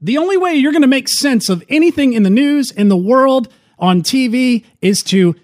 [0.00, 2.96] The only way you're going to make sense of anything in the news, in the
[2.96, 5.34] world, on TV is to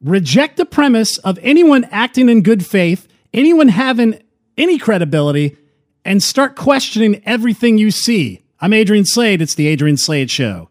[0.00, 4.22] reject the premise of anyone acting in good faith, anyone having
[4.56, 5.56] any credibility,
[6.04, 8.40] and start questioning everything you see.
[8.60, 9.42] I'm Adrian Slade.
[9.42, 10.68] It's the Adrian Slade Show.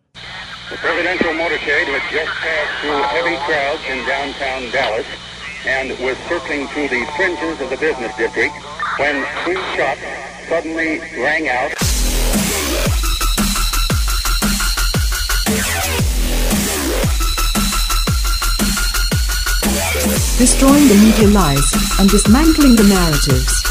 [0.70, 5.08] The presidential motorcade had just passed through heavy crowds in downtown Dallas
[5.66, 8.56] and was circling through the fringes of the business district
[8.98, 10.02] when two shots
[10.48, 11.93] suddenly rang out.
[20.38, 23.64] Destroying the media lies and dismantling the narratives.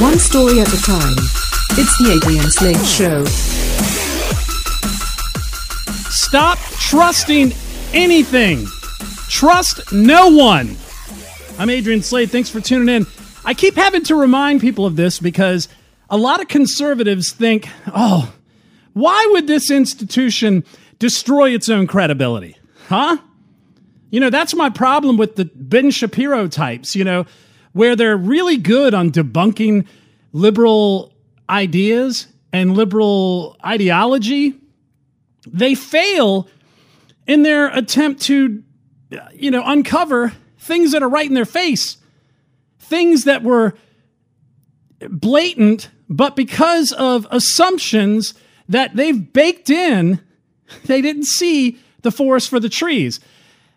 [0.00, 1.16] One story at a time.
[1.72, 3.24] It's the Adrian Slade Show.
[6.10, 7.52] Stop trusting
[7.92, 8.64] anything.
[9.28, 10.76] Trust no one.
[11.58, 12.30] I'm Adrian Slade.
[12.30, 13.06] Thanks for tuning in.
[13.44, 15.68] I keep having to remind people of this because
[16.08, 18.32] a lot of conservatives think, oh,
[18.98, 20.64] why would this institution
[20.98, 22.56] destroy its own credibility?
[22.88, 23.18] Huh?
[24.10, 27.24] You know, that's my problem with the Ben Shapiro types, you know,
[27.72, 29.86] where they're really good on debunking
[30.32, 31.12] liberal
[31.48, 34.54] ideas and liberal ideology.
[35.46, 36.48] They fail
[37.28, 38.64] in their attempt to,
[39.32, 41.98] you know, uncover things that are right in their face,
[42.80, 43.74] things that were
[45.08, 48.34] blatant, but because of assumptions
[48.68, 50.20] that they've baked in,
[50.84, 53.20] they didn't see the forest for the trees.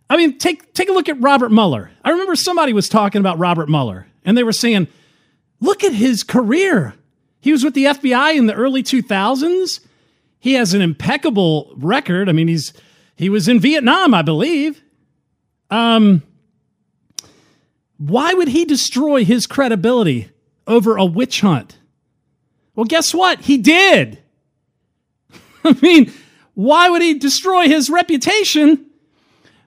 [0.10, 1.92] I mean, take take a look at Robert Mueller.
[2.04, 4.88] I remember somebody was talking about Robert Mueller, and they were saying,
[5.60, 6.96] "Look at his career.
[7.40, 9.80] He was with the FBI in the early 2000s.
[10.40, 12.28] He has an impeccable record.
[12.30, 12.74] I mean, he's
[13.16, 14.82] he was in Vietnam, I believe.
[15.70, 16.24] Um,
[17.98, 20.30] why would he destroy his credibility
[20.68, 21.78] over a witch hunt?
[22.76, 23.42] Well, guess what?
[23.42, 24.22] He did.
[25.78, 26.12] I mean,
[26.54, 28.88] why would he destroy his reputation?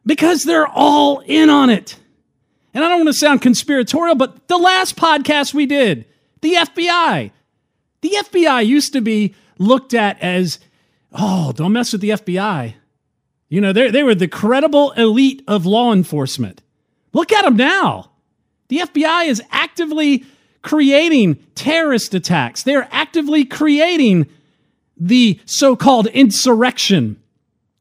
[0.07, 1.97] because they're all in on it.
[2.73, 6.07] And I don't want to sound conspiratorial, but the last podcast we did,
[6.41, 7.31] the FBI,
[8.01, 10.59] the FBI used to be looked at as,
[11.13, 12.75] oh, don't mess with the FBI.
[13.49, 16.63] You know, they were the credible elite of law enforcement.
[17.13, 18.11] Look at them now.
[18.69, 20.25] The FBI is actively
[20.63, 22.65] creating terrorist attacks.
[22.65, 24.27] They're actively creating
[24.97, 27.21] the so called insurrection.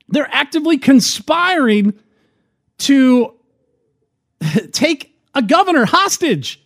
[0.09, 1.93] They're actively conspiring
[2.79, 3.33] to
[4.71, 6.61] take a governor hostage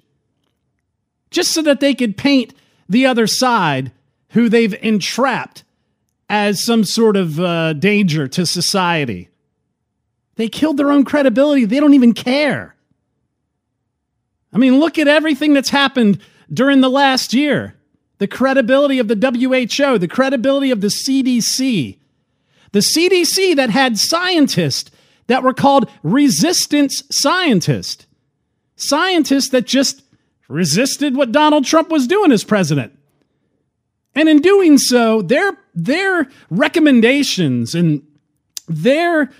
[1.29, 2.53] just so that they could paint
[2.89, 3.91] the other side,
[4.29, 5.63] who they've entrapped,
[6.29, 9.29] as some sort of uh, danger to society.
[10.35, 11.65] They killed their own credibility.
[11.65, 12.75] They don't even care.
[14.53, 16.19] I mean, look at everything that's happened
[16.51, 17.76] during the last year
[18.17, 21.97] the credibility of the WHO, the credibility of the CDC.
[22.71, 24.91] The CDC that had scientists
[25.27, 28.05] that were called resistance scientists.
[28.75, 30.03] Scientists that just
[30.47, 32.97] resisted what Donald Trump was doing as president.
[34.15, 38.01] And in doing so, their, their recommendations and
[38.67, 39.31] their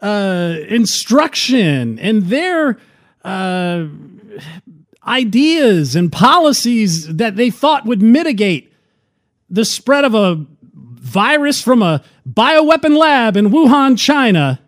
[0.00, 2.78] uh, instruction and their
[3.24, 3.86] uh,
[5.06, 8.72] ideas and policies that they thought would mitigate
[9.48, 14.60] the spread of a virus from a bioweapon lab in Wuhan, China,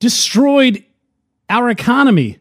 [0.00, 0.84] destroyed
[1.48, 2.38] our economy,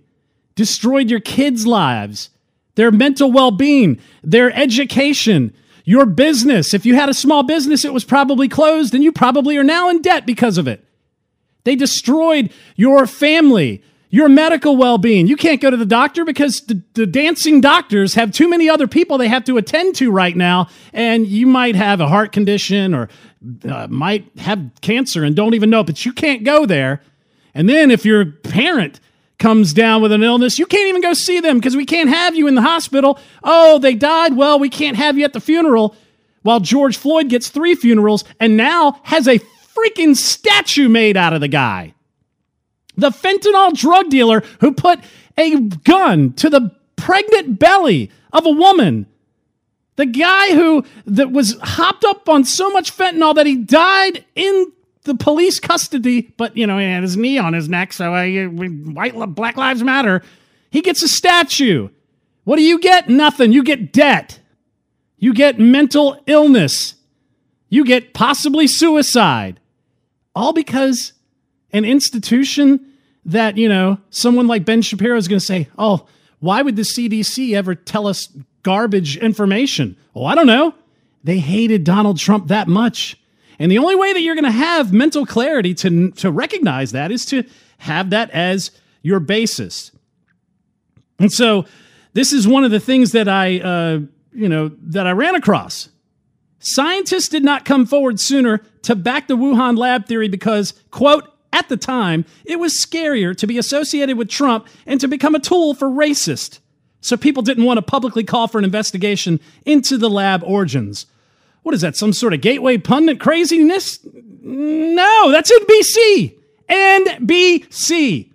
[0.55, 2.29] destroyed your kids' lives,
[2.75, 5.53] their mental well being, their education,
[5.85, 6.73] your business.
[6.73, 9.89] If you had a small business, it was probably closed and you probably are now
[9.89, 10.83] in debt because of it.
[11.63, 13.83] They destroyed your family,
[14.13, 15.25] your medical well being.
[15.25, 18.87] You can't go to the doctor because the, the, dancing doctors have too many other
[18.87, 20.67] people they have to attend to right now.
[20.93, 23.09] And you might have a heart condition or
[23.67, 27.01] uh, might have cancer and don't even know, but you can't go there
[27.53, 28.99] and then if your parent
[29.39, 32.35] comes down with an illness, you can't even go see them because we can't have
[32.35, 33.19] you in the hospital.
[33.43, 34.35] Oh, they died.
[34.35, 35.95] Well, we can't have you at the funeral.
[36.43, 41.41] While George Floyd gets three funerals and now has a freaking statue made out of
[41.41, 41.93] the guy.
[42.97, 44.99] The fentanyl drug dealer who put
[45.37, 49.07] a gun to the pregnant belly of a woman.
[49.95, 54.71] The guy who that was hopped up on so much fentanyl that he died in
[55.03, 58.25] the police custody, but you know, he had his knee on his neck, so uh,
[58.25, 60.23] white Black Lives Matter.
[60.71, 61.89] He gets a statue.
[62.45, 63.09] What do you get?
[63.09, 63.51] Nothing.
[63.51, 64.39] You get debt.
[65.17, 66.95] You get mental illness.
[67.69, 69.59] You get possibly suicide.
[70.35, 71.13] All because
[71.73, 72.93] an institution
[73.25, 76.07] that, you know, someone like Ben Shapiro is going to say, oh,
[76.39, 78.27] why would the CDC ever tell us
[78.63, 79.97] garbage information?
[80.15, 80.75] Oh, I don't know.
[81.23, 83.17] They hated Donald Trump that much.
[83.59, 87.11] And the only way that you're going to have mental clarity to, to recognize that
[87.11, 87.43] is to
[87.79, 88.71] have that as
[89.01, 89.91] your basis.
[91.19, 91.65] And so
[92.13, 93.99] this is one of the things that I, uh,
[94.33, 95.89] you know, that I ran across.
[96.59, 101.69] Scientists did not come forward sooner to back the Wuhan lab theory because, quote, at
[101.69, 105.73] the time, it was scarier to be associated with Trump and to become a tool
[105.73, 106.59] for racist.
[106.99, 111.05] So people didn't want to publicly call for an investigation into the lab origins.
[111.61, 113.99] What is that, some sort of gateway pundit craziness?
[114.41, 116.37] No, that's NBC.
[116.69, 118.31] NBC.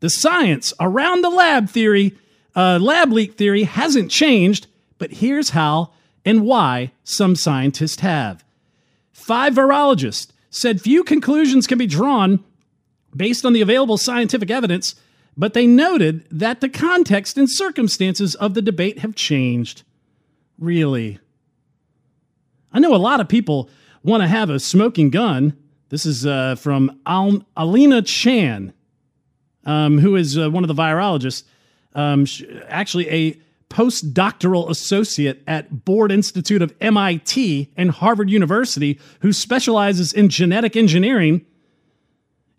[0.00, 2.16] The science around the lab theory,
[2.54, 4.66] uh, lab leak theory, hasn't changed,
[4.98, 5.90] but here's how
[6.24, 8.44] and why some scientists have.
[9.12, 12.44] Five virologists said few conclusions can be drawn
[13.16, 14.94] based on the available scientific evidence,
[15.36, 19.82] but they noted that the context and circumstances of the debate have changed.
[20.58, 21.18] Really?
[22.72, 23.70] I know a lot of people
[24.02, 25.56] want to have a smoking gun.
[25.88, 28.72] This is uh, from Al- Alina Chan,
[29.64, 31.44] um, who is uh, one of the virologists,
[31.94, 32.26] um,
[32.68, 40.28] actually a postdoctoral associate at Broad Institute of MIT and Harvard University who specializes in
[40.28, 41.46] genetic engineering,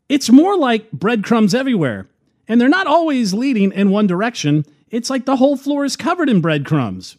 [0.10, 2.08] it's more like breadcrumbs everywhere.
[2.48, 4.66] And they're not always leading in one direction.
[4.90, 7.18] It's like the whole floor is covered in breadcrumbs.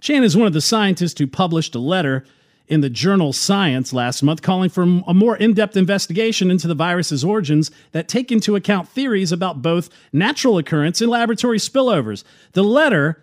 [0.00, 2.24] Chan is one of the scientists who published a letter
[2.70, 6.74] in the journal Science last month calling for a more in depth investigation into the
[6.74, 12.22] virus's origins that take into account theories about both natural occurrence and laboratory spillovers.
[12.52, 13.22] The letter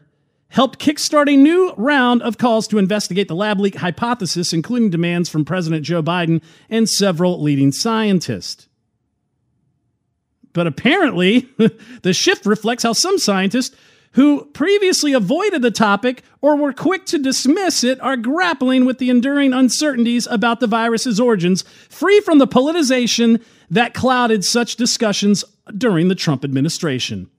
[0.49, 5.29] helped kickstart a new round of calls to investigate the lab leak hypothesis, including demands
[5.29, 8.67] from President Joe Biden and several leading scientists.
[10.51, 11.49] But apparently,
[12.01, 13.75] the shift reflects how some scientists
[14.13, 19.09] who previously avoided the topic or were quick to dismiss it are grappling with the
[19.09, 25.43] enduring uncertainties about the virus's origins, free from the politicization that clouded such discussions
[25.77, 27.29] during the Trump administration.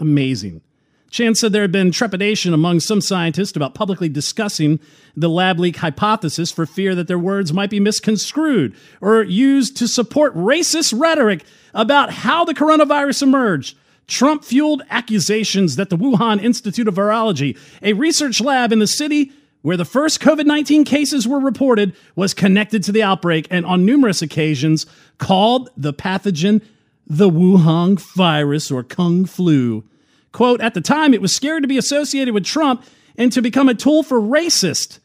[0.00, 0.62] Amazing.
[1.10, 4.80] Chan said there had been trepidation among some scientists about publicly discussing
[5.16, 9.86] the lab leak hypothesis for fear that their words might be misconstrued or used to
[9.86, 13.76] support racist rhetoric about how the coronavirus emerged.
[14.06, 19.32] Trump fueled accusations that the Wuhan Institute of Virology, a research lab in the city
[19.62, 23.86] where the first COVID 19 cases were reported, was connected to the outbreak and on
[23.86, 24.84] numerous occasions
[25.18, 26.60] called the pathogen
[27.06, 29.84] the Wuhan virus or Kung flu.
[30.32, 32.84] Quote, at the time, it was scared to be associated with Trump
[33.16, 34.98] and to become a tool for racist.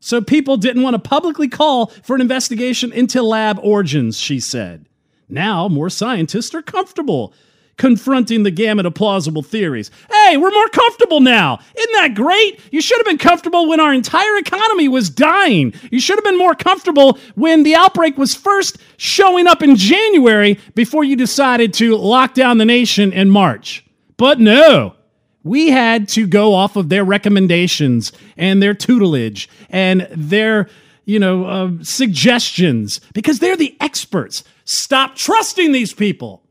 [0.00, 4.86] So people didn't want to publicly call for an investigation into lab origins, she said.
[5.28, 7.34] Now, more scientists are comfortable
[7.76, 9.90] confronting the gamut of plausible theories.
[10.10, 11.58] Hey, we're more comfortable now.
[11.76, 12.60] Isn't that great?
[12.72, 15.74] You should have been comfortable when our entire economy was dying.
[15.90, 20.58] You should have been more comfortable when the outbreak was first showing up in January
[20.74, 23.84] before you decided to lock down the nation in March.
[24.16, 24.94] But no.
[25.42, 30.68] We had to go off of their recommendations and their tutelage and their,
[31.04, 34.42] you know, uh, suggestions because they're the experts.
[34.64, 36.42] Stop trusting these people.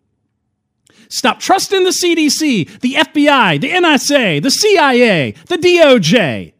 [1.09, 6.53] Stop trusting the CDC, the FBI, the NSA, the CIA, the DOJ.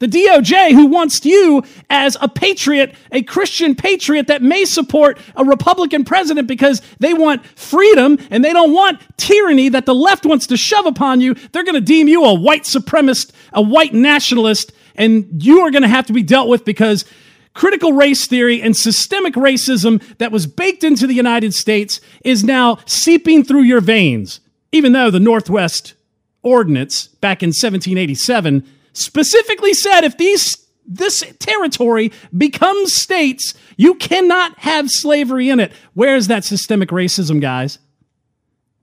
[0.00, 5.44] The DOJ, who wants you as a patriot, a Christian patriot that may support a
[5.44, 10.48] Republican president because they want freedom and they don't want tyranny that the left wants
[10.48, 14.72] to shove upon you, they're going to deem you a white supremacist, a white nationalist,
[14.96, 17.04] and you are going to have to be dealt with because
[17.54, 22.78] critical race theory and systemic racism that was baked into the United States is now
[22.84, 24.40] seeping through your veins,
[24.72, 25.94] even though the Northwest
[26.42, 34.90] Ordinance back in 1787 specifically said if these this territory becomes states, you cannot have
[34.90, 35.72] slavery in it.
[35.94, 37.78] Where's that systemic racism, guys?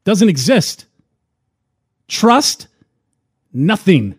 [0.03, 0.85] Doesn't exist.
[2.07, 2.67] Trust
[3.53, 4.15] nothing.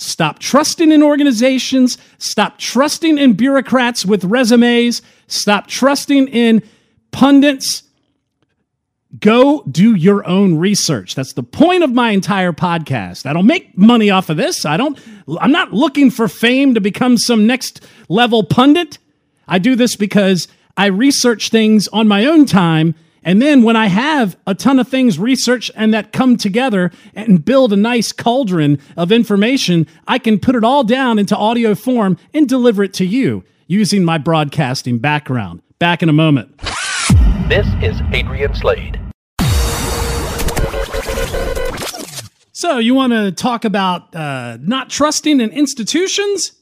[0.00, 1.98] Stop trusting in organizations.
[2.18, 5.02] Stop trusting in bureaucrats with resumes.
[5.26, 6.62] Stop trusting in
[7.10, 7.82] pundits.
[9.18, 11.16] Go do your own research.
[11.16, 13.26] That's the point of my entire podcast.
[13.26, 14.64] I don't make money off of this.
[14.64, 14.96] I don't
[15.40, 18.98] I'm not looking for fame to become some next level pundit.
[19.48, 23.86] I do this because I research things on my own time and then when I
[23.86, 28.78] have a ton of things researched and that come together and build a nice cauldron
[28.96, 33.04] of information, I can put it all down into audio form and deliver it to
[33.04, 35.62] you using my broadcasting background.
[35.78, 36.56] Back in a moment.
[37.48, 38.98] This is Adrian Slade.
[42.52, 46.52] So, you want to talk about uh, not trusting in institutions?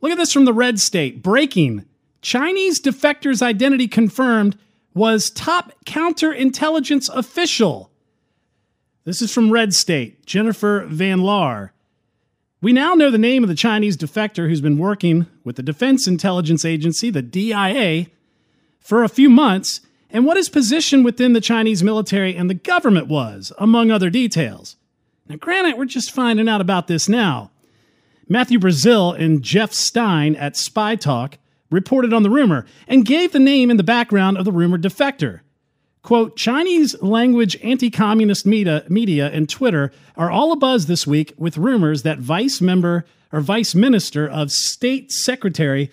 [0.00, 1.22] Look at this from the Red State.
[1.22, 1.84] Breaking
[2.22, 4.58] Chinese defector's identity confirmed
[4.94, 7.90] was top counterintelligence official.
[9.04, 11.70] This is from Red State, Jennifer Van Laar.
[12.62, 16.06] We now know the name of the Chinese defector who's been working with the Defense
[16.06, 18.06] Intelligence Agency, the DIA,
[18.80, 23.08] for a few months, and what his position within the Chinese military and the government
[23.08, 24.76] was, among other details.
[25.28, 27.50] Now, granted, we're just finding out about this now.
[28.28, 31.36] Matthew Brazil and Jeff Stein at Spy Talk
[31.74, 35.40] reported on the rumor and gave the name and the background of the rumored defector.
[36.02, 41.58] Quote, Chinese language anti communist media, media and Twitter are all abuzz this week with
[41.58, 45.90] rumors that vice member or vice minister of state secretary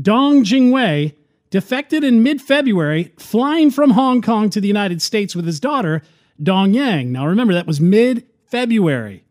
[0.00, 1.14] Dong Jingwei
[1.50, 6.02] defected in mid February, flying from Hong Kong to the United States with his daughter,
[6.42, 7.12] Dong Yang.
[7.12, 9.24] Now remember, that was mid February.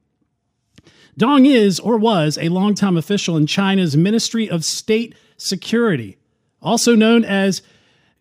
[1.17, 6.17] Dong is or was a longtime official in China's Ministry of State Security,
[6.61, 7.63] also known as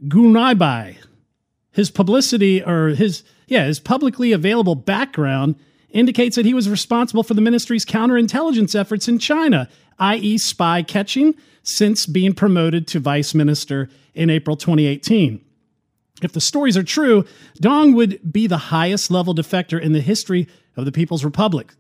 [0.05, 0.97] Gunaibai.
[1.71, 5.57] His publicity or his yeah, his publicly available background
[5.91, 11.35] indicates that he was responsible for the ministry's counterintelligence efforts in China, i.e., spy catching,
[11.63, 15.45] since being promoted to vice minister in April 2018.
[16.23, 20.49] If the stories are true, Dong would be the highest level defector in the history
[20.75, 21.75] of the People's Republic.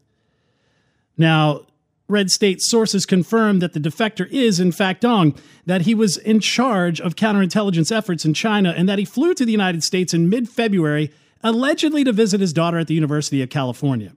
[1.16, 1.66] Now,
[2.10, 6.40] Red State sources confirm that the defector is, in fact, Dong, that he was in
[6.40, 10.28] charge of counterintelligence efforts in China, and that he flew to the United States in
[10.28, 11.12] mid February,
[11.42, 14.12] allegedly to visit his daughter at the University of California.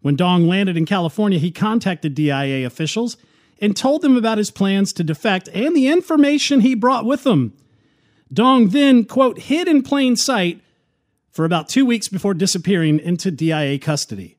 [0.00, 3.16] When Dong landed in California, he contacted DIA officials
[3.60, 7.52] and told them about his plans to defect and the information he brought with him.
[8.32, 10.60] Dong then, quote, hid in plain sight
[11.30, 14.36] for about two weeks before disappearing into DIA custody.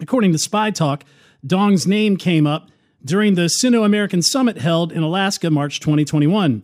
[0.00, 1.04] According to Spy Talk,
[1.46, 2.70] Dong's name came up
[3.04, 6.62] during the Sino American Summit held in Alaska March 2021.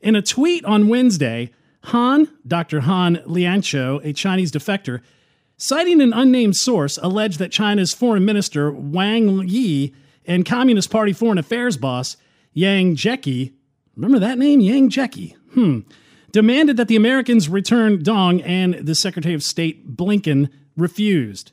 [0.00, 1.50] In a tweet on Wednesday,
[1.84, 2.80] Han, Dr.
[2.80, 5.00] Han Lianqiu, a Chinese defector,
[5.56, 9.94] citing an unnamed source, alleged that China's foreign minister Wang Yi
[10.26, 12.16] and Communist Party foreign affairs boss
[12.52, 13.52] Yang Jiechi,
[13.94, 15.80] remember that name, Yang Jiechi, hmm,
[16.32, 21.52] demanded that the Americans return Dong, and the Secretary of State Blinken refused.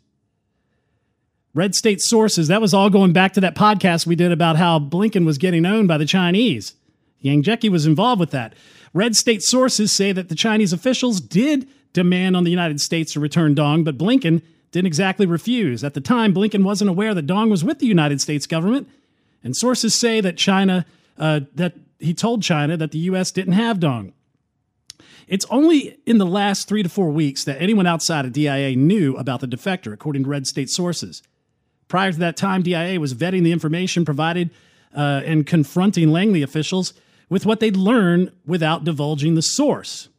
[1.55, 4.79] Red State sources, that was all going back to that podcast we did about how
[4.79, 6.73] Blinken was getting owned by the Chinese.
[7.19, 8.53] Yang Jiechi was involved with that.
[8.91, 13.19] Red State sources say that the Chinese officials did demand on the United States to
[13.19, 14.41] return Dong, but Blinken
[14.71, 15.83] didn't exactly refuse.
[15.83, 18.89] At the time, Blinken wasn't aware that Dong was with the United States government,
[19.43, 20.85] and sources say that China,
[21.19, 23.31] uh, that he told China that the U.S.
[23.31, 24.13] didn't have Dong.
[25.27, 29.15] It's only in the last three to four weeks that anyone outside of DIA knew
[29.15, 31.21] about the defector, according to Red State sources.
[31.87, 34.49] Prior to that time, DIA was vetting the information provided
[34.95, 36.93] uh, and confronting Langley officials
[37.29, 40.09] with what they'd learned without divulging the source.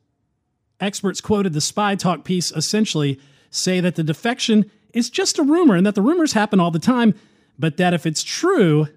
[0.81, 5.77] Experts quoted the spy talk piece essentially say that the defection is just a rumor
[5.77, 7.15] and that the rumors happen all the time,
[7.59, 8.89] but that if it's true,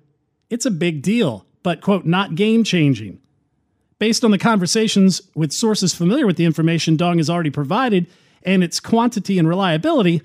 [0.49, 3.19] it's a big deal, but, quote, not game changing.
[3.99, 8.07] Based on the conversations with sources familiar with the information Dong has already provided
[8.43, 10.21] and its quantity and reliability,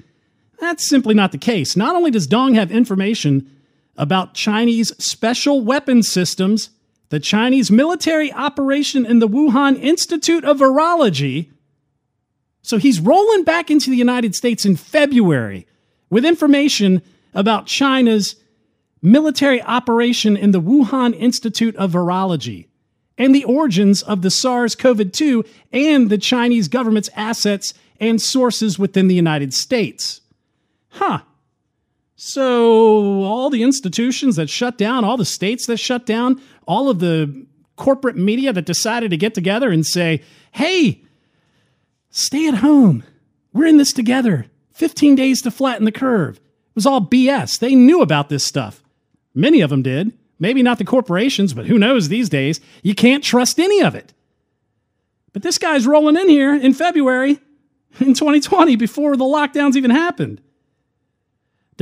[0.62, 1.76] that's simply not the case.
[1.76, 3.50] Not only does Dong have information
[3.96, 6.70] about Chinese special weapons systems,
[7.10, 11.50] the Chinese military operation in the Wuhan Institute of Virology.
[12.62, 15.66] So he's rolling back into the United States in February
[16.08, 17.02] with information
[17.34, 18.36] about China's
[19.02, 22.68] military operation in the Wuhan Institute of Virology
[23.18, 28.78] and the origins of the SARS CoV 2 and the Chinese government's assets and sources
[28.78, 30.21] within the United States
[30.92, 31.20] huh.
[32.16, 37.00] So, all the institutions that shut down, all the states that shut down, all of
[37.00, 37.46] the
[37.76, 40.22] corporate media that decided to get together and say,
[40.52, 41.02] hey,
[42.10, 43.02] stay at home.
[43.52, 44.46] We're in this together.
[44.74, 46.36] 15 days to flatten the curve.
[46.36, 47.58] It was all BS.
[47.58, 48.82] They knew about this stuff.
[49.34, 50.16] Many of them did.
[50.38, 52.60] Maybe not the corporations, but who knows these days?
[52.82, 54.12] You can't trust any of it.
[55.32, 57.38] But this guy's rolling in here in February
[58.00, 60.40] in 2020 before the lockdowns even happened.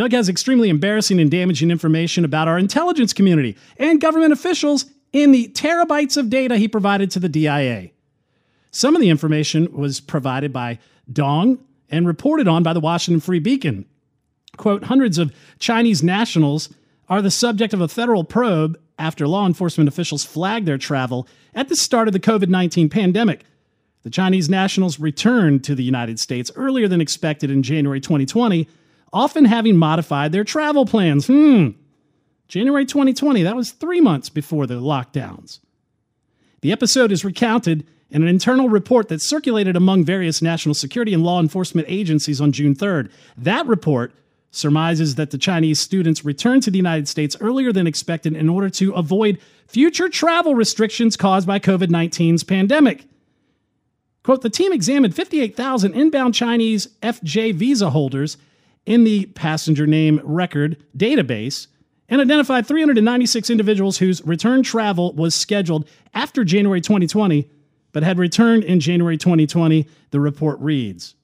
[0.01, 5.31] Doug has extremely embarrassing and damaging information about our intelligence community and government officials in
[5.31, 7.91] the terabytes of data he provided to the DIA.
[8.71, 10.79] Some of the information was provided by
[11.13, 13.85] Dong and reported on by the Washington Free Beacon.
[14.57, 16.71] Quote, hundreds of Chinese nationals
[17.11, 21.69] are the subject of a federal probe after law enforcement officials flagged their travel at
[21.69, 23.45] the start of the COVID 19 pandemic.
[24.03, 28.67] The Chinese nationals returned to the United States earlier than expected in January 2020
[29.13, 31.27] often having modified their travel plans.
[31.27, 31.69] Hmm.
[32.49, 35.61] January 2020, that was three months before the lockdowns.
[36.63, 41.23] The episode is recounted in an internal report that circulated among various national security and
[41.23, 43.11] law enforcement agencies on June 3rd.
[43.37, 44.13] That report
[44.51, 48.69] surmises that the Chinese students returned to the United States earlier than expected in order
[48.69, 53.05] to avoid future travel restrictions caused by COVID 19's pandemic.
[54.25, 58.37] Quote The team examined 58,000 inbound Chinese FJ visa holders
[58.87, 61.67] in the passenger name record database
[62.09, 67.49] and identified 396 individuals whose return travel was scheduled after January 2020
[67.93, 71.15] but had returned in January 2020, the report reads.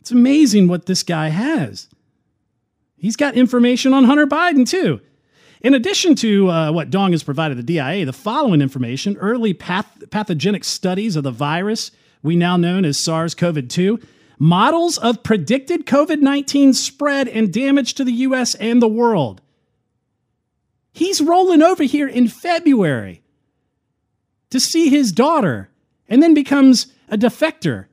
[0.00, 1.88] It's amazing what this guy has.
[2.96, 5.00] He's got information on Hunter Biden, too.
[5.60, 10.02] In addition to uh, what Dong has provided the DIA, the following information early path-
[10.10, 13.98] pathogenic studies of the virus we now known as SARS CoV 2,
[14.42, 19.40] models of predicted COVID 19 spread and damage to the US and the world.
[20.92, 23.22] He's rolling over here in February
[24.50, 25.70] to see his daughter
[26.08, 27.86] and then becomes a defector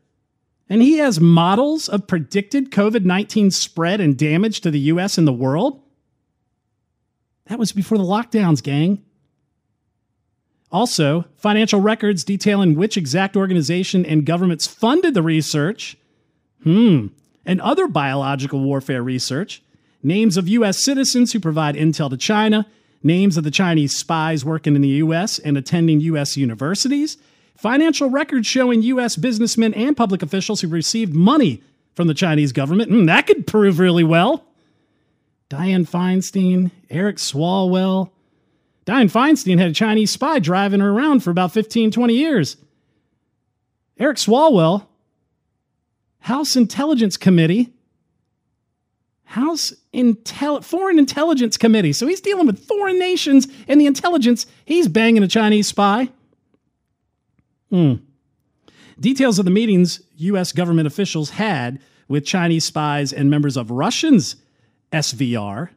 [0.67, 5.27] and he has models of predicted COVID 19 spread and damage to the US and
[5.27, 5.79] the world?
[7.45, 9.03] That was before the lockdowns, gang.
[10.71, 15.95] Also, financial records detailing which exact organization and governments funded the research.
[16.63, 17.07] Hmm.
[17.45, 19.61] And other biological warfare research.
[20.03, 20.83] Names of U.S.
[20.83, 22.65] citizens who provide intel to China.
[23.01, 25.39] Names of the Chinese spies working in the U.S.
[25.39, 26.37] and attending U.S.
[26.37, 27.17] universities
[27.59, 29.17] Financial records showing U.S.
[29.17, 31.61] businessmen and public officials who received money
[31.93, 32.89] from the Chinese government.
[32.89, 34.45] Mm, that could prove really well.
[35.49, 38.11] Dianne Feinstein, Eric Swalwell.
[38.85, 42.55] Dianne Feinstein had a Chinese spy driving her around for about 15, 20 years.
[43.97, 44.85] Eric Swalwell,
[46.21, 47.73] House Intelligence Committee,
[49.23, 51.93] House Intel- Foreign Intelligence Committee.
[51.93, 54.47] So he's dealing with foreign nations and the intelligence.
[54.65, 56.09] He's banging a Chinese spy.
[57.69, 57.95] Hmm.
[58.99, 60.51] Details of the meetings U.S.
[60.51, 64.35] government officials had with Chinese spies and members of Russians'
[64.91, 65.69] SVR.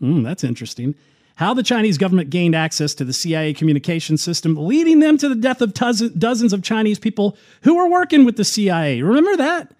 [0.00, 0.94] Hmm, that's interesting.
[1.36, 5.36] How the Chinese government gained access to the CIA communication system, leading them to the
[5.36, 9.02] death of dozens of Chinese people who were working with the CIA.
[9.02, 9.72] Remember that?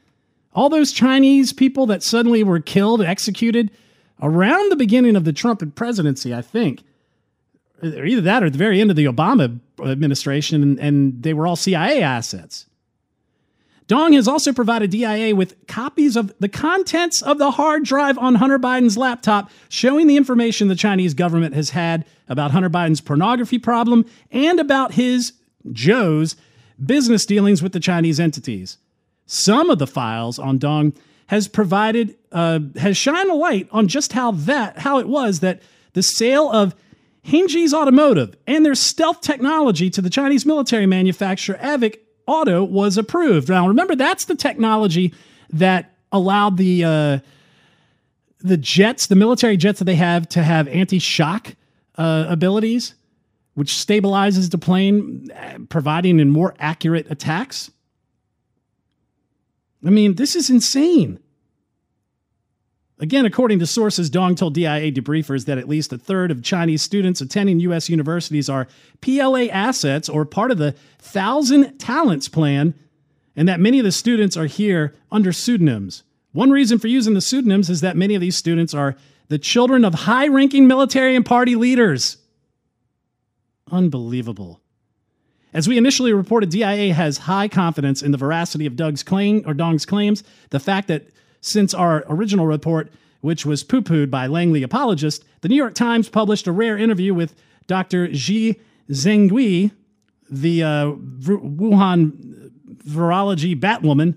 [0.59, 3.71] All those Chinese people that suddenly were killed, executed
[4.21, 6.83] around the beginning of the Trump presidency, I think
[7.81, 11.55] either that or the very end of the Obama administration, and, and they were all
[11.55, 12.67] CIA assets.
[13.87, 18.35] Dong has also provided DIA with copies of the contents of the hard drive on
[18.35, 23.61] Hunter Biden's laptop, showing the information the Chinese government has had about Hunter Biden's pornography
[23.61, 25.35] problem and about his,
[25.71, 26.35] Joe's,
[26.85, 28.79] business dealings with the Chinese entities.
[29.29, 30.95] Some of the files on Dong
[31.27, 35.61] has provided, uh, has shined a light on just how that, how it was that
[35.93, 36.75] the sale of
[37.27, 43.51] Henniges Automotive and their stealth technology to the Chinese military manufacturer AVIC Auto was approved.
[43.51, 45.13] Now, remember, that's the technology
[45.51, 47.19] that allowed the uh,
[48.41, 51.55] the jets, the military jets that they have, to have anti-shock
[51.97, 52.95] uh, abilities,
[53.55, 57.71] which stabilizes the plane, uh, providing in more accurate attacks.
[59.85, 61.21] I mean, this is insane.
[63.01, 66.83] Again, according to sources, Dong told DIA debriefers that at least a third of Chinese
[66.83, 67.89] students attending U.S.
[67.89, 68.67] universities are
[69.01, 72.75] PLA assets or part of the Thousand Talents Plan,
[73.37, 76.03] and that many of the students are here under pseudonyms.
[76.33, 78.97] One reason for using the pseudonyms is that many of these students are
[79.29, 82.17] the children of high ranking military and party leaders.
[83.71, 84.61] Unbelievable.
[85.55, 89.55] As we initially reported, DIA has high confidence in the veracity of Doug's claim or
[89.55, 90.23] Dong's claims.
[90.51, 91.09] The fact that
[91.41, 96.09] since our original report, which was poo pooed by Langley apologists, the New York Times
[96.09, 97.35] published a rare interview with
[97.67, 98.15] Dr.
[98.15, 98.57] Shi
[98.91, 99.71] Zhengli,
[100.31, 102.51] the uh, Wuhan
[102.87, 104.17] virology Batwoman.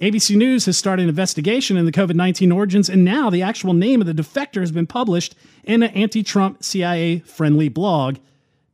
[0.00, 3.72] ABC News has started an investigation in the COVID 19 origins, and now the actual
[3.72, 8.16] name of the defector has been published in an anti Trump CIA friendly blog,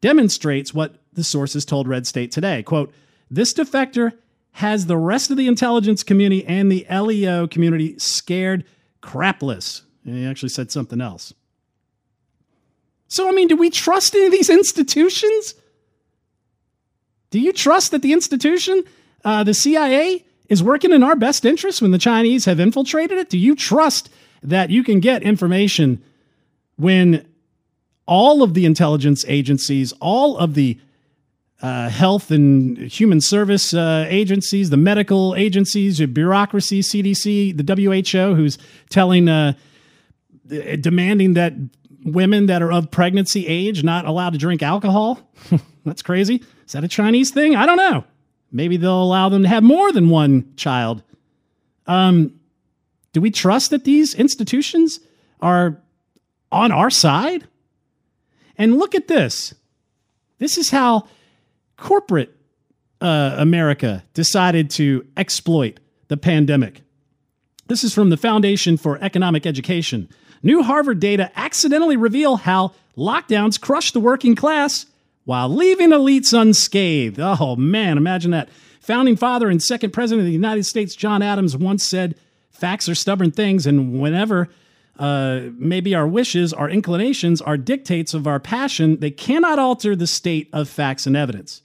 [0.01, 2.63] demonstrates what the sources told Red State today.
[2.63, 2.93] Quote,
[3.31, 4.13] this defector
[4.53, 8.65] has the rest of the intelligence community and the LEO community scared
[9.03, 9.83] crapless.
[10.05, 11.33] And he actually said something else.
[13.09, 15.55] So, I mean, do we trust any of these institutions?
[17.31, 18.85] Do you trust that the institution,
[19.25, 23.31] uh, the CIA, is working in our best interest when the Chinese have infiltrated it?
[23.31, 24.11] Do you trust
[24.43, 26.03] that you can get information
[26.77, 27.27] when
[28.07, 30.79] all of the intelligence agencies, all of the
[31.63, 38.57] uh, health and human service uh, agencies, the medical agencies, bureaucracy, CDC, the WHO, who's
[38.89, 39.53] telling, uh,
[40.47, 41.53] demanding that
[42.05, 45.21] women that are of pregnancy age not allowed to drink alcohol.
[45.85, 46.43] That's crazy.
[46.67, 47.57] Is that a Chinese thing?
[47.57, 48.05] I don't know.
[48.53, 51.03] Maybe they'll allow them to have more than one child.
[51.87, 52.41] Um,
[53.13, 55.01] do we trust that these institutions
[55.41, 55.81] are
[56.51, 57.47] on our side?
[58.57, 59.55] And look at this.
[60.39, 61.07] This is how
[61.81, 62.37] corporate
[63.01, 66.83] uh, America decided to exploit the pandemic.
[67.67, 70.09] This is from the Foundation for Economic Education.
[70.43, 74.87] New Harvard data accidentally reveal how lockdowns crush the working class
[75.25, 77.19] while leaving elites unscathed.
[77.21, 78.49] Oh man, imagine that.
[78.81, 82.17] Founding father and second president of the United States, John Adams, once said,
[82.51, 84.49] Facts are stubborn things, and whenever
[84.99, 90.07] uh, maybe our wishes, our inclinations, our dictates of our passion, they cannot alter the
[90.07, 91.63] state of facts and evidence.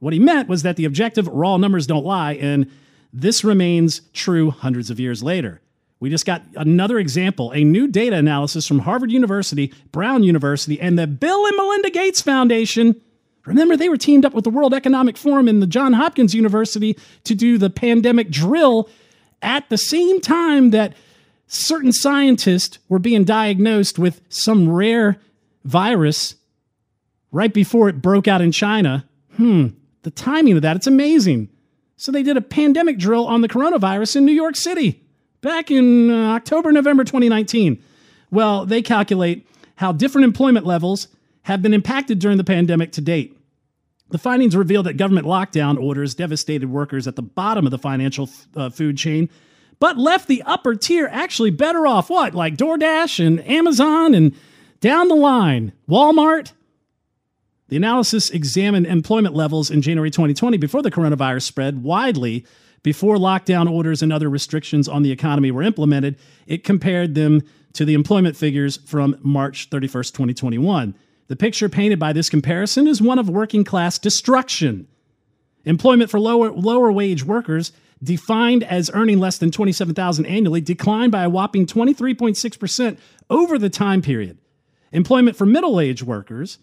[0.00, 2.70] What he meant was that the objective raw numbers don't lie, and
[3.12, 5.60] this remains true hundreds of years later.
[6.00, 10.98] We just got another example a new data analysis from Harvard University, Brown University, and
[10.98, 13.00] the Bill and Melinda Gates Foundation.
[13.44, 16.96] Remember, they were teamed up with the World Economic Forum and the Johns Hopkins University
[17.24, 18.88] to do the pandemic drill
[19.42, 20.94] at the same time that
[21.46, 25.18] certain scientists were being diagnosed with some rare
[25.64, 26.36] virus
[27.32, 29.04] right before it broke out in China.
[29.36, 29.68] Hmm,
[30.02, 31.48] the timing of that, it's amazing.
[31.96, 35.02] So they did a pandemic drill on the coronavirus in New York City
[35.40, 37.82] back in uh, October, November 2019.
[38.30, 41.08] Well, they calculate how different employment levels
[41.42, 43.36] have been impacted during the pandemic to date.
[44.10, 48.28] The findings reveal that government lockdown orders devastated workers at the bottom of the financial
[48.56, 49.28] uh, food chain,
[49.78, 52.10] but left the upper tier actually better off.
[52.10, 54.34] What, like DoorDash and Amazon and
[54.80, 56.52] down the line, Walmart?
[57.70, 62.44] The analysis examined employment levels in January 2020 before the coronavirus spread widely.
[62.82, 67.42] Before lockdown orders and other restrictions on the economy were implemented, it compared them
[67.74, 70.96] to the employment figures from March 31st, 2021.
[71.28, 74.88] The picture painted by this comparison is one of working class destruction.
[75.64, 77.70] Employment for lower, lower wage workers,
[78.02, 84.02] defined as earning less than 27000 annually, declined by a whopping 23.6% over the time
[84.02, 84.38] period.
[84.90, 86.58] Employment for middle aged workers,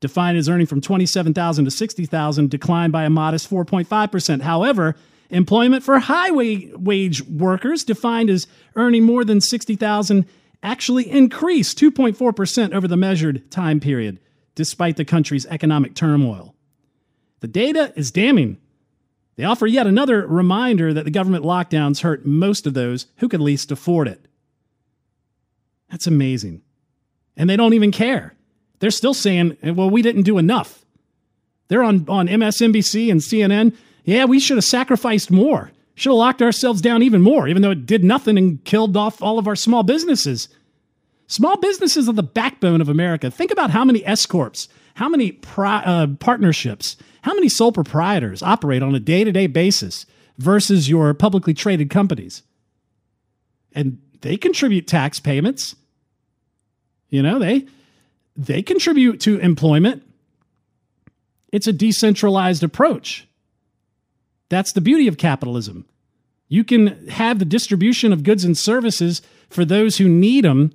[0.00, 4.40] defined as earning from 27,000 to 60,000 declined by a modest 4.5%.
[4.42, 4.96] However,
[5.28, 10.26] employment for high wage workers defined as earning more than 60,000
[10.62, 14.18] actually increased 2.4% over the measured time period,
[14.54, 16.54] despite the country's economic turmoil.
[17.40, 18.58] The data is damning.
[19.36, 23.40] They offer yet another reminder that the government lockdowns hurt most of those who could
[23.40, 24.26] least afford it.
[25.90, 26.60] That's amazing.
[27.36, 28.34] And they don't even care.
[28.80, 30.84] They're still saying, well, we didn't do enough.
[31.68, 33.76] They're on, on MSNBC and CNN.
[34.04, 35.70] Yeah, we should have sacrificed more.
[35.94, 39.22] Should have locked ourselves down even more, even though it did nothing and killed off
[39.22, 40.48] all of our small businesses.
[41.26, 43.30] Small businesses are the backbone of America.
[43.30, 48.42] Think about how many S Corps, how many pri- uh, partnerships, how many sole proprietors
[48.42, 50.06] operate on a day to day basis
[50.38, 52.42] versus your publicly traded companies.
[53.72, 55.76] And they contribute tax payments.
[57.10, 57.66] You know, they
[58.36, 60.02] they contribute to employment.
[61.52, 63.26] It's a decentralized approach.
[64.48, 65.86] That's the beauty of capitalism.
[66.48, 70.72] You can have the distribution of goods and services for those who need them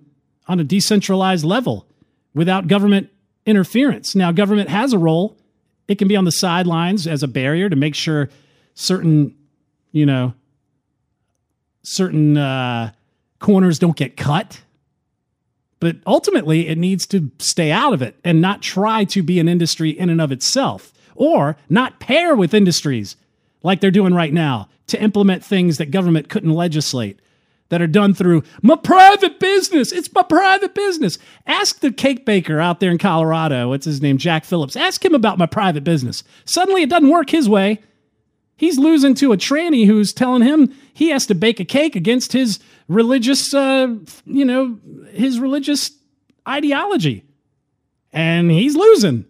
[0.48, 1.88] on a decentralized level
[2.34, 3.10] without government
[3.46, 4.16] interference.
[4.16, 5.38] Now, government has a role.
[5.88, 8.30] It can be on the sidelines as a barrier to make sure
[8.74, 9.36] certain,
[9.92, 10.34] you know,
[11.84, 12.92] certain uh,
[13.40, 14.62] corners don't get cut.
[15.80, 19.48] But ultimately, it needs to stay out of it and not try to be an
[19.48, 23.16] industry in and of itself or not pair with industries
[23.64, 27.20] like they're doing right now to implement things that government couldn't legislate
[27.70, 29.92] that are done through my private business.
[29.92, 31.18] It's my private business.
[31.48, 34.76] Ask the cake baker out there in Colorado, what's his name, Jack Phillips.
[34.76, 36.24] Ask him about my private business.
[36.46, 37.82] Suddenly it doesn't work his way.
[38.56, 42.34] He's losing to a tranny who's telling him he has to bake a cake against
[42.34, 43.96] his religious, uh,
[44.26, 44.80] you know,
[45.12, 45.92] his religious
[46.48, 47.24] ideology.
[48.14, 49.26] And he's losing.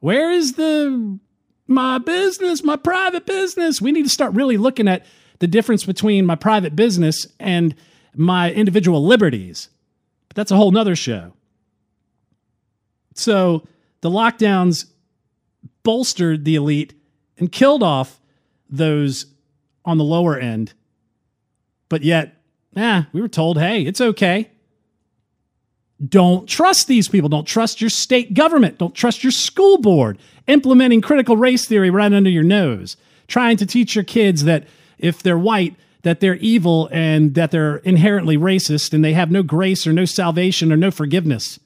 [0.00, 1.18] Where is the
[1.66, 3.80] my business, my private business.
[3.80, 5.06] We need to start really looking at
[5.38, 7.74] the difference between my private business and
[8.14, 9.68] my individual liberties.
[10.28, 11.32] But that's a whole nother show.
[13.14, 13.66] So
[14.00, 14.86] the lockdowns
[15.82, 16.94] bolstered the elite
[17.38, 18.20] and killed off
[18.68, 19.26] those
[19.84, 20.72] on the lower end.
[21.88, 22.40] But yet,
[22.76, 24.50] eh, we were told, hey, it's okay.
[26.06, 27.28] Don't trust these people.
[27.28, 28.78] Don't trust your state government.
[28.78, 32.96] Don't trust your school board implementing critical race theory right under your nose,
[33.28, 34.66] trying to teach your kids that
[34.98, 39.42] if they're white, that they're evil and that they're inherently racist and they have no
[39.42, 41.58] grace or no salvation or no forgiveness.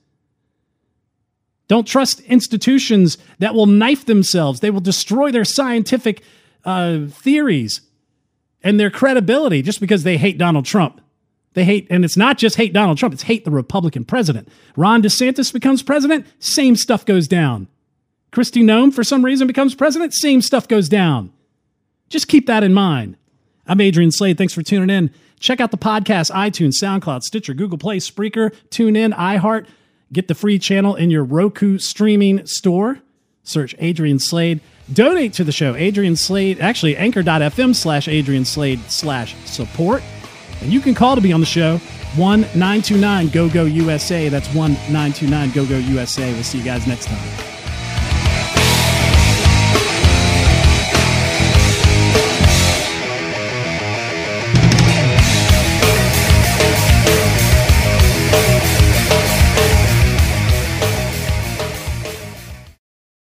[1.67, 4.61] Don't trust institutions that will knife themselves.
[4.61, 6.23] They will destroy their scientific
[6.65, 7.83] uh, theories
[8.63, 11.01] and their credibility just because they hate Donald Trump.
[11.55, 14.49] They hate, and it's not just hate Donald Trump, it's hate the Republican president.
[14.77, 17.69] Ron DeSantis becomes president, same stuff goes down.
[18.33, 21.33] Kristi Noem, for some reason, becomes president, same stuff goes down.
[22.09, 23.17] Just keep that in mind.
[23.67, 24.39] I'm Adrian Slade.
[24.39, 25.11] Thanks for tuning in.
[25.41, 29.67] Check out the podcast, iTunes, SoundCloud, Stitcher, Google Play, Spreaker, TuneIn, iHeart.
[30.13, 33.01] Get the free channel in your Roku streaming store.
[33.49, 34.61] Search Adrian Slade.
[34.93, 40.03] Donate to the show, Adrian Slade, actually anchor.fm slash Adrian Slade slash support.
[40.61, 41.79] And you can call to be on the show,
[42.17, 44.29] 1 929 GO GO USA.
[44.29, 46.33] That's 1 929 GO GO USA.
[46.33, 47.48] We'll see you guys next time.